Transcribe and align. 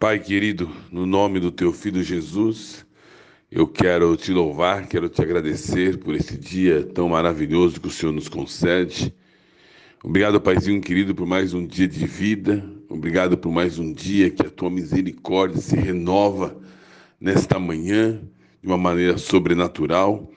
Pai 0.00 0.20
querido, 0.20 0.70
no 0.92 1.04
nome 1.04 1.40
do 1.40 1.50
teu 1.50 1.72
filho 1.72 2.04
Jesus, 2.04 2.86
eu 3.50 3.66
quero 3.66 4.16
te 4.16 4.32
louvar, 4.32 4.86
quero 4.86 5.08
te 5.08 5.20
agradecer 5.20 5.98
por 5.98 6.14
esse 6.14 6.38
dia 6.38 6.84
tão 6.84 7.08
maravilhoso 7.08 7.80
que 7.80 7.88
o 7.88 7.90
Senhor 7.90 8.12
nos 8.12 8.28
concede. 8.28 9.12
Obrigado, 10.04 10.40
Paizinho 10.40 10.80
querido, 10.80 11.16
por 11.16 11.26
mais 11.26 11.52
um 11.52 11.66
dia 11.66 11.88
de 11.88 12.06
vida. 12.06 12.64
Obrigado 12.88 13.36
por 13.36 13.50
mais 13.50 13.80
um 13.80 13.92
dia 13.92 14.30
que 14.30 14.42
a 14.42 14.50
tua 14.50 14.70
misericórdia 14.70 15.60
se 15.60 15.74
renova 15.74 16.56
nesta 17.20 17.58
manhã 17.58 18.22
de 18.62 18.68
uma 18.68 18.78
maneira 18.78 19.18
sobrenatural. 19.18 20.30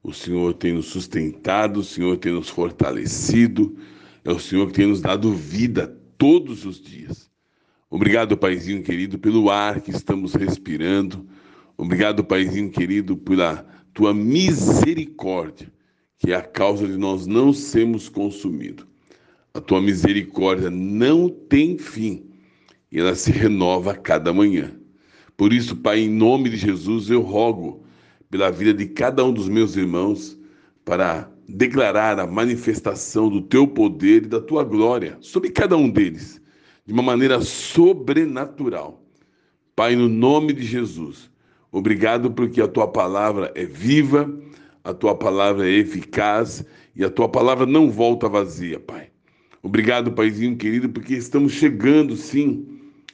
O 0.00 0.12
Senhor 0.12 0.54
tem 0.54 0.74
nos 0.74 0.86
sustentado, 0.86 1.80
o 1.80 1.84
Senhor 1.84 2.18
tem 2.18 2.30
nos 2.30 2.48
fortalecido. 2.48 3.76
É 4.24 4.30
o 4.30 4.38
Senhor 4.38 4.68
que 4.68 4.74
tem 4.74 4.86
nos 4.86 5.00
dado 5.00 5.34
vida 5.34 5.92
todos 6.16 6.64
os 6.64 6.80
dias. 6.80 7.27
Obrigado, 7.90 8.36
Paizinho 8.36 8.82
querido, 8.82 9.18
pelo 9.18 9.50
ar 9.50 9.80
que 9.80 9.90
estamos 9.90 10.34
respirando. 10.34 11.26
Obrigado, 11.74 12.22
Paizinho 12.22 12.70
querido, 12.70 13.16
pela 13.16 13.64
tua 13.94 14.12
misericórdia, 14.12 15.72
que 16.18 16.30
é 16.30 16.34
a 16.34 16.42
causa 16.42 16.86
de 16.86 16.98
nós 16.98 17.26
não 17.26 17.50
sermos 17.50 18.10
consumidos. 18.10 18.86
A 19.54 19.60
tua 19.60 19.80
misericórdia 19.80 20.68
não 20.68 21.30
tem 21.30 21.78
fim 21.78 22.26
e 22.92 23.00
ela 23.00 23.14
se 23.14 23.32
renova 23.32 23.92
a 23.92 23.96
cada 23.96 24.34
manhã. 24.34 24.70
Por 25.34 25.50
isso, 25.50 25.74
Pai, 25.74 26.00
em 26.00 26.10
nome 26.10 26.50
de 26.50 26.58
Jesus, 26.58 27.08
eu 27.08 27.22
rogo 27.22 27.84
pela 28.30 28.50
vida 28.50 28.74
de 28.74 28.84
cada 28.84 29.24
um 29.24 29.32
dos 29.32 29.48
meus 29.48 29.76
irmãos 29.76 30.38
para 30.84 31.30
declarar 31.48 32.20
a 32.20 32.26
manifestação 32.26 33.30
do 33.30 33.40
teu 33.40 33.66
poder 33.66 34.24
e 34.24 34.28
da 34.28 34.42
tua 34.42 34.62
glória 34.62 35.16
sobre 35.22 35.48
cada 35.48 35.74
um 35.74 35.88
deles 35.88 36.38
de 36.88 36.94
uma 36.94 37.02
maneira 37.02 37.42
sobrenatural. 37.42 39.04
Pai, 39.76 39.94
no 39.94 40.08
nome 40.08 40.54
de 40.54 40.62
Jesus, 40.64 41.30
obrigado 41.70 42.30
porque 42.30 42.62
a 42.62 42.66
tua 42.66 42.88
palavra 42.88 43.52
é 43.54 43.66
viva, 43.66 44.34
a 44.82 44.94
tua 44.94 45.14
palavra 45.14 45.68
é 45.68 45.72
eficaz 45.74 46.64
e 46.96 47.04
a 47.04 47.10
tua 47.10 47.28
palavra 47.28 47.66
não 47.66 47.90
volta 47.90 48.26
vazia, 48.26 48.80
Pai. 48.80 49.10
Obrigado, 49.62 50.12
Paizinho 50.12 50.56
querido, 50.56 50.88
porque 50.88 51.12
estamos 51.12 51.52
chegando, 51.52 52.16
sim, 52.16 52.66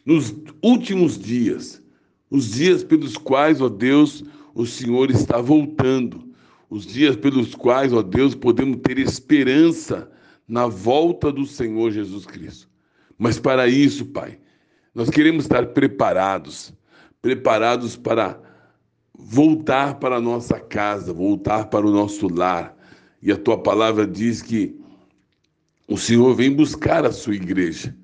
nos 0.06 0.32
últimos 0.62 1.18
dias, 1.18 1.82
os 2.30 2.52
dias 2.52 2.84
pelos 2.84 3.16
quais, 3.16 3.60
ó 3.60 3.68
Deus, 3.68 4.22
o 4.54 4.64
Senhor 4.64 5.10
está 5.10 5.40
voltando, 5.40 6.32
os 6.70 6.86
dias 6.86 7.16
pelos 7.16 7.56
quais, 7.56 7.92
ó 7.92 8.02
Deus, 8.02 8.36
podemos 8.36 8.76
ter 8.84 9.00
esperança 9.00 10.08
na 10.46 10.68
volta 10.68 11.32
do 11.32 11.44
Senhor 11.44 11.90
Jesus 11.90 12.24
Cristo. 12.24 12.72
Mas 13.18 13.38
para 13.38 13.68
isso, 13.68 14.06
Pai, 14.06 14.38
nós 14.94 15.10
queremos 15.10 15.44
estar 15.44 15.66
preparados 15.68 16.72
preparados 17.24 17.96
para 17.96 18.38
voltar 19.14 19.94
para 19.94 20.16
a 20.16 20.20
nossa 20.20 20.60
casa, 20.60 21.10
voltar 21.10 21.70
para 21.70 21.86
o 21.86 21.90
nosso 21.90 22.28
lar. 22.28 22.76
E 23.22 23.32
a 23.32 23.36
tua 23.38 23.56
palavra 23.56 24.06
diz 24.06 24.42
que 24.42 24.78
o 25.88 25.96
Senhor 25.96 26.34
vem 26.34 26.52
buscar 26.52 27.06
a 27.06 27.12
sua 27.12 27.34
igreja 27.34 27.96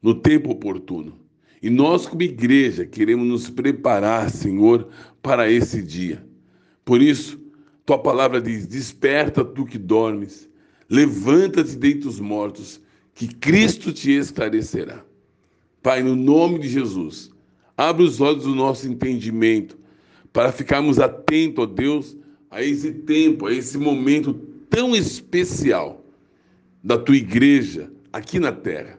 no 0.00 0.14
tempo 0.14 0.52
oportuno. 0.52 1.18
E 1.60 1.68
nós, 1.68 2.06
como 2.06 2.22
igreja, 2.22 2.86
queremos 2.86 3.26
nos 3.26 3.50
preparar, 3.50 4.30
Senhor, 4.30 4.88
para 5.20 5.50
esse 5.50 5.82
dia. 5.82 6.24
Por 6.84 7.02
isso, 7.02 7.40
tua 7.84 7.98
palavra 7.98 8.40
diz: 8.40 8.64
Desperta 8.64 9.44
tu 9.44 9.64
que 9.64 9.78
dormes, 9.78 10.48
levanta-te 10.88 11.74
dentre 11.76 12.08
os 12.08 12.20
mortos 12.20 12.80
que 13.14 13.28
Cristo 13.28 13.92
te 13.92 14.12
esclarecerá. 14.12 15.04
Pai, 15.82 16.02
no 16.02 16.14
nome 16.14 16.58
de 16.60 16.68
Jesus, 16.68 17.30
abre 17.76 18.04
os 18.04 18.20
olhos 18.20 18.44
do 18.44 18.54
nosso 18.54 18.88
entendimento 18.88 19.76
para 20.32 20.52
ficarmos 20.52 20.98
atentos, 20.98 21.64
ó 21.64 21.66
Deus, 21.66 22.16
a 22.50 22.62
esse 22.62 22.92
tempo, 22.92 23.46
a 23.46 23.52
esse 23.52 23.76
momento 23.78 24.34
tão 24.70 24.94
especial 24.94 26.04
da 26.82 26.96
tua 26.96 27.16
igreja 27.16 27.90
aqui 28.12 28.38
na 28.38 28.52
terra, 28.52 28.98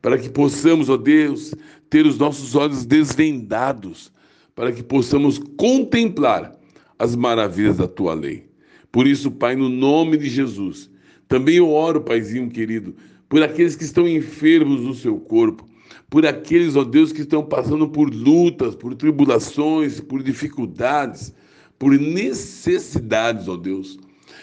para 0.00 0.18
que 0.18 0.28
possamos, 0.28 0.88
ó 0.88 0.96
Deus, 0.96 1.54
ter 1.90 2.06
os 2.06 2.18
nossos 2.18 2.54
olhos 2.54 2.84
desvendados, 2.84 4.12
para 4.54 4.72
que 4.72 4.82
possamos 4.82 5.38
contemplar 5.56 6.58
as 6.98 7.16
maravilhas 7.16 7.76
da 7.76 7.88
tua 7.88 8.14
lei. 8.14 8.46
Por 8.90 9.06
isso, 9.06 9.30
Pai, 9.30 9.56
no 9.56 9.68
nome 9.68 10.16
de 10.16 10.28
Jesus, 10.28 10.90
também 11.26 11.56
eu 11.56 11.70
oro, 11.70 12.00
Paizinho 12.00 12.48
querido, 12.48 12.94
por 13.28 13.42
aqueles 13.42 13.76
que 13.76 13.84
estão 13.84 14.08
enfermos 14.08 14.80
no 14.80 14.94
seu 14.94 15.18
corpo, 15.18 15.68
por 16.08 16.26
aqueles, 16.26 16.76
ó 16.76 16.84
Deus, 16.84 17.12
que 17.12 17.22
estão 17.22 17.44
passando 17.44 17.88
por 17.88 18.12
lutas, 18.12 18.74
por 18.74 18.94
tribulações, 18.94 20.00
por 20.00 20.22
dificuldades, 20.22 21.34
por 21.78 21.98
necessidades, 21.98 23.48
ó 23.48 23.56
Deus. 23.56 23.98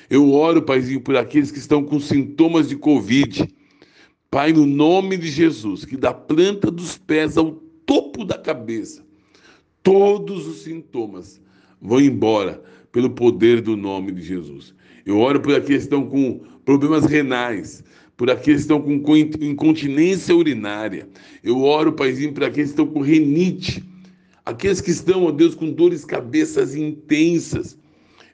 Eu 0.10 0.34
oro, 0.34 0.62
Paizinho, 0.62 1.02
por 1.02 1.16
aqueles 1.16 1.52
que 1.52 1.60
estão 1.60 1.84
com 1.84 2.00
sintomas 2.00 2.68
de 2.68 2.76
Covid. 2.76 3.48
Pai, 4.30 4.52
no 4.52 4.66
nome 4.66 5.18
de 5.18 5.30
Jesus, 5.30 5.86
que 5.86 5.96
da 5.96 6.14
planta 6.14 6.70
dos 6.70 6.98
pés 6.98 7.38
ao 7.38 7.52
topo 7.86 8.26
da 8.26 8.38
cabeça, 8.38 9.04
todos 9.84 10.48
os 10.48 10.64
sintomas 10.64 11.42
vão 11.82 12.00
embora 12.00 12.62
pelo 12.92 13.10
poder 13.10 13.62
do 13.62 13.76
nome 13.76 14.12
de 14.12 14.22
Jesus. 14.22 14.74
Eu 15.06 15.20
oro 15.20 15.40
por 15.40 15.56
aqueles 15.56 15.84
que 15.84 15.96
estão 15.96 16.08
com 16.08 16.42
problemas 16.66 17.06
renais, 17.06 17.84
por 18.16 18.30
aqueles 18.30 18.66
que 18.66 18.74
estão 18.74 18.82
com 18.82 19.18
incontinência 19.18 20.36
urinária. 20.36 21.08
Eu 21.44 21.64
oro, 21.64 21.94
Paizinho, 21.94 22.34
por 22.34 22.44
aqueles 22.44 22.72
que 22.72 22.82
estão 22.82 22.88
com 22.88 23.02
renite. 23.02 23.84
Aqueles 24.46 24.82
que 24.82 24.92
estão, 24.92 25.26
ó 25.26 25.32
Deus, 25.32 25.56
com 25.56 25.72
dores 25.72 26.06
cabeças 26.06 26.76
intensas. 26.76 27.78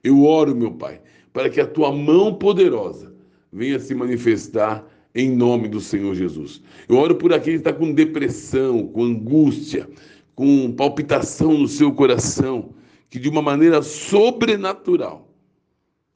Eu 0.04 0.24
oro, 0.24 0.56
meu 0.56 0.72
Pai, 0.72 1.02
para 1.32 1.50
que 1.50 1.62
a 1.62 1.68
tua 1.68 1.92
mão 1.92 2.34
poderosa 2.34 3.14
venha 3.52 3.80
se 3.80 3.94
manifestar 3.94 4.86
em 5.14 5.30
nome 5.32 5.68
do 5.68 5.82
Senhor 5.82 6.14
Jesus. 6.16 6.62
Eu 6.88 6.98
oro 6.98 7.16
por 7.16 7.34
aquele 7.34 7.58
que 7.58 7.68
está 7.68 7.74
com 7.74 7.94
depressão, 7.94 8.88
com 8.88 9.04
angústia, 9.04 9.90
com 10.36 10.72
palpitação 10.72 11.58
no 11.58 11.68
seu 11.68 11.92
coração, 11.92 12.74
que 13.10 13.18
de 13.18 13.28
uma 13.28 13.42
maneira 13.42 13.82
sobrenatural 13.82 15.34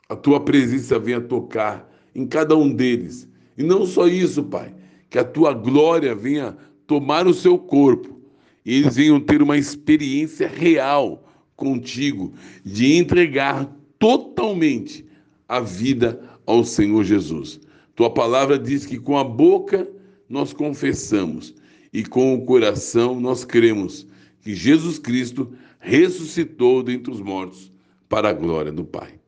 a 0.07 0.15
tua 0.15 0.39
presença 0.41 0.99
venha 0.99 1.21
tocar 1.21 1.89
em 2.13 2.27
cada 2.27 2.55
um 2.55 2.71
deles 2.71 3.30
e 3.61 3.63
não 3.63 3.85
só 3.85 4.07
isso, 4.07 4.43
Pai, 4.43 4.73
que 5.07 5.19
a 5.19 5.23
tua 5.23 5.53
glória 5.53 6.15
venha 6.15 6.57
tomar 6.87 7.27
o 7.27 7.33
seu 7.33 7.59
corpo 7.59 8.19
e 8.65 8.73
eles 8.77 8.95
venham 8.95 9.19
ter 9.19 9.39
uma 9.39 9.55
experiência 9.55 10.47
real 10.47 11.29
contigo 11.55 12.33
de 12.65 12.95
entregar 12.95 13.71
totalmente 13.99 15.05
a 15.47 15.59
vida 15.59 16.19
ao 16.43 16.63
Senhor 16.63 17.03
Jesus. 17.03 17.59
Tua 17.95 18.09
palavra 18.09 18.57
diz 18.57 18.83
que 18.83 18.97
com 18.97 19.15
a 19.15 19.23
boca 19.23 19.87
nós 20.27 20.53
confessamos 20.53 21.53
e 21.93 22.03
com 22.03 22.33
o 22.33 22.45
coração 22.45 23.19
nós 23.19 23.45
cremos 23.45 24.07
que 24.41 24.55
Jesus 24.55 24.97
Cristo 24.97 25.51
ressuscitou 25.79 26.81
dentre 26.81 27.11
os 27.11 27.21
mortos 27.21 27.71
para 28.09 28.29
a 28.29 28.33
glória 28.33 28.71
do 28.71 28.83
Pai 28.83 29.20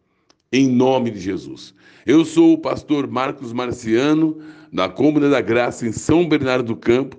em 0.54 0.70
nome 0.70 1.10
de 1.10 1.20
Jesus. 1.20 1.74
Eu 2.06 2.24
sou 2.24 2.54
o 2.54 2.58
pastor 2.60 3.08
Marcos 3.08 3.52
Marciano, 3.52 4.38
da 4.72 4.88
Cômoda 4.88 5.28
da 5.28 5.42
Graça, 5.42 5.88
em 5.88 5.92
São 5.92 6.30
Bernardo 6.30 6.68
do 6.68 6.76
Campo. 6.76 7.18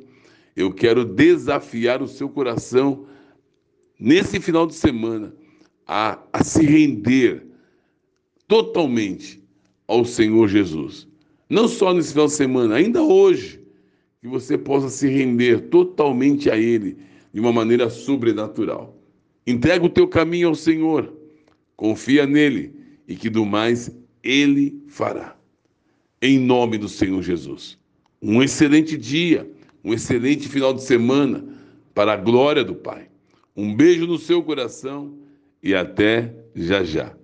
Eu 0.55 0.73
quero 0.73 1.05
desafiar 1.05 2.01
o 2.01 2.07
seu 2.07 2.29
coração 2.29 3.07
nesse 3.99 4.39
final 4.39 4.69
de 4.69 4.75
semana 4.75 5.35
a, 5.85 6.21
a 6.33 6.45
se 6.45 6.65
render 6.65 7.45
totalmente 8.47 9.43
ao 9.89 10.05
Senhor 10.05 10.47
Jesus. 10.47 11.09
Não 11.51 11.67
só 11.67 11.93
nesse 11.93 12.13
final 12.13 12.27
de 12.27 12.35
semana, 12.35 12.77
ainda 12.77 13.03
hoje, 13.03 13.61
que 14.23 14.29
você 14.29 14.57
possa 14.57 14.89
se 14.89 15.09
render 15.09 15.63
totalmente 15.71 16.49
a 16.49 16.57
Ele 16.57 16.99
de 17.33 17.41
uma 17.41 17.53
maneira 17.53 17.91
sobrenatural. 17.91 18.97
Entrega 19.45 19.85
o 19.85 19.91
teu 19.91 20.07
caminho 20.07 20.49
ao 20.49 20.55
Senhor, 20.55 21.13
confia 21.77 22.27
nele 22.27 22.84
e 23.07 23.17
que 23.17 23.29
do 23.29 23.45
mais 23.45 23.91
ele 24.23 24.83
fará. 24.89 25.37
Em 26.21 26.39
nome 26.39 26.79
do 26.79 26.89
Senhor 26.89 27.23
Jesus. 27.23 27.79
Um 28.21 28.43
excelente 28.43 28.97
dia, 28.97 29.51
um 29.85 29.93
excelente 29.93 30.49
final 30.49 30.73
de 30.73 30.83
semana 30.83 31.45
para 31.95 32.15
a 32.15 32.17
glória 32.17 32.65
do 32.65 32.75
Pai. 32.75 33.09
Um 33.57 33.75
beijo 33.75 34.07
no 34.07 34.19
seu 34.19 34.43
coração 34.43 35.19
e 35.63 35.75
até 35.75 36.35
já 36.55 36.83
já. 36.83 37.15